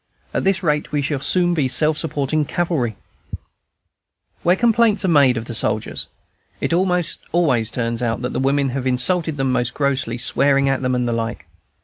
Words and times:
At 0.33 0.43
this 0.43 0.63
rate 0.63 0.91
we 0.91 1.03
shall 1.03 1.19
soon 1.19 1.53
be 1.53 1.67
self 1.67 1.95
supporting 1.95 2.43
cavalry. 2.43 2.95
"Where 4.41 4.55
complaints 4.55 5.05
are 5.05 5.07
made 5.07 5.37
of 5.37 5.45
the 5.45 5.53
soldiers, 5.53 6.07
it 6.59 6.73
almost 6.73 7.19
always 7.31 7.69
turns 7.69 8.01
out 8.01 8.23
that 8.23 8.33
the 8.33 8.39
women 8.39 8.69
have 8.69 8.87
insulted 8.87 9.37
them 9.37 9.51
most 9.51 9.75
grossly, 9.75 10.17
swearing 10.17 10.67
at 10.67 10.81
them, 10.81 10.95
and 10.95 11.07
the 11.07 11.13
like. 11.13 11.45